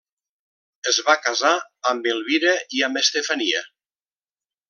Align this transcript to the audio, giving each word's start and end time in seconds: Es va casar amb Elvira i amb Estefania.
Es 0.91 0.97
va 1.09 1.15
casar 1.25 1.51
amb 1.91 2.09
Elvira 2.13 2.55
i 2.79 2.83
amb 2.89 3.01
Estefania. 3.05 3.65